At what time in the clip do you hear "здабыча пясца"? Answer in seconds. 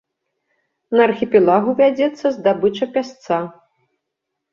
2.37-3.37